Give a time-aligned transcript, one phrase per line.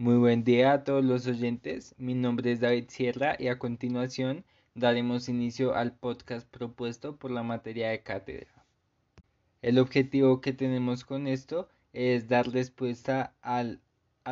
[0.00, 1.96] Muy buen día a todos los oyentes.
[1.98, 4.44] Mi nombre es David Sierra y a continuación
[4.76, 8.64] daremos inicio al podcast propuesto por la materia de cátedra.
[9.60, 13.64] El objetivo que tenemos con esto es dar respuesta a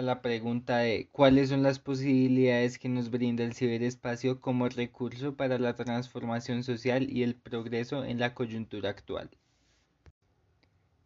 [0.00, 5.58] la pregunta de cuáles son las posibilidades que nos brinda el ciberespacio como recurso para
[5.58, 9.30] la transformación social y el progreso en la coyuntura actual.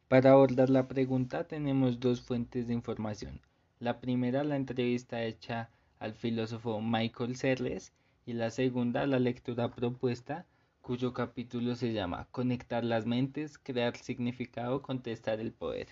[0.08, 3.40] Para abordar la pregunta tenemos dos fuentes de información
[3.80, 7.94] la primera, la entrevista hecha al filósofo Michael Serles
[8.26, 10.46] y la segunda, la lectura propuesta,
[10.82, 15.88] cuyo capítulo se llama Conectar las mentes, crear significado, contestar el poder.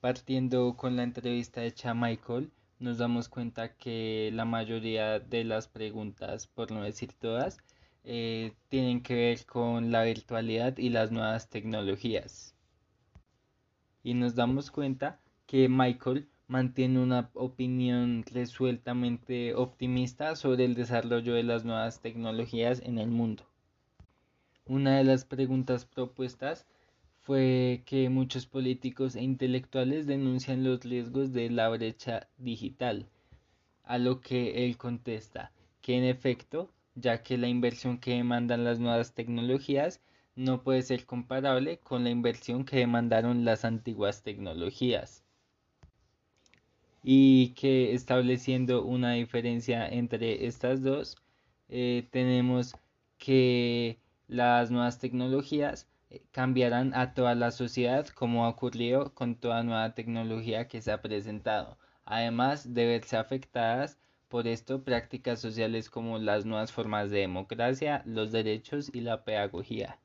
[0.00, 5.66] Partiendo con la entrevista hecha a Michael, nos damos cuenta que la mayoría de las
[5.66, 7.56] preguntas, por no decir todas,
[8.04, 12.54] eh, tienen que ver con la virtualidad y las nuevas tecnologías.
[14.02, 21.42] Y nos damos cuenta que Michael mantiene una opinión resueltamente optimista sobre el desarrollo de
[21.42, 23.44] las nuevas tecnologías en el mundo.
[24.66, 26.66] Una de las preguntas propuestas
[27.22, 33.06] fue que muchos políticos e intelectuales denuncian los riesgos de la brecha digital,
[33.82, 38.78] a lo que él contesta que en efecto, ya que la inversión que demandan las
[38.78, 40.00] nuevas tecnologías
[40.36, 45.23] no puede ser comparable con la inversión que demandaron las antiguas tecnologías
[47.04, 51.16] y que estableciendo una diferencia entre estas dos
[51.68, 52.74] eh, tenemos
[53.18, 59.62] que las nuevas tecnologías eh, cambiarán a toda la sociedad como ha ocurrido con toda
[59.62, 66.18] nueva tecnología que se ha presentado además de verse afectadas por esto prácticas sociales como
[66.18, 69.98] las nuevas formas de democracia, los derechos y la pedagogía.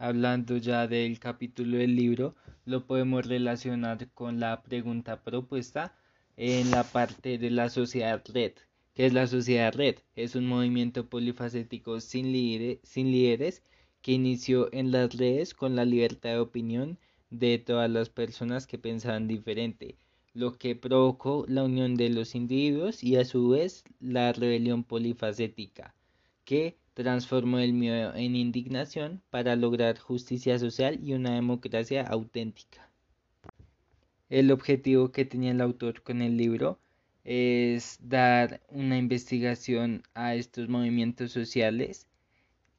[0.00, 5.92] Hablando ya del capítulo del libro, lo podemos relacionar con la pregunta propuesta
[6.36, 8.52] en la parte de la sociedad red.
[8.94, 9.96] ¿Qué es la sociedad red?
[10.14, 13.64] Es un movimiento polifacético sin, líderes, sin líderes
[14.00, 16.96] que inició en las redes con la libertad de opinión
[17.30, 19.96] de todas las personas que pensaban diferente,
[20.32, 25.92] lo que provocó la unión de los individuos y a su vez la rebelión polifacética,
[26.44, 32.90] que transformó el miedo en indignación para lograr justicia social y una democracia auténtica.
[34.28, 36.80] El objetivo que tenía el autor con el libro
[37.22, 42.08] es dar una investigación a estos movimientos sociales,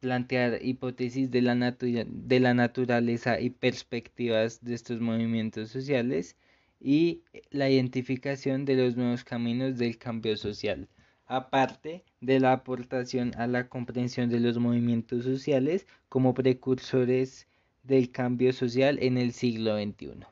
[0.01, 6.35] plantear hipótesis de la, de la naturaleza y perspectivas de estos movimientos sociales
[6.81, 10.89] y la identificación de los nuevos caminos del cambio social
[11.29, 17.47] aparte de la aportación a la comprensión de los movimientos sociales como precursores
[17.83, 20.25] del cambio social en el siglo XXI.